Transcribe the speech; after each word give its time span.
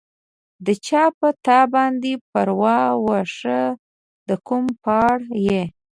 د 0.65 0.67
چا 0.85 1.03
پۀ 1.17 1.29
تا 1.45 1.59
باندې 1.73 2.13
پرواه، 2.31 2.85
واښۀ 3.05 3.61
د 4.27 4.29
کوم 4.47 4.65
پهاړ 4.83 5.19
ئې 5.43 5.61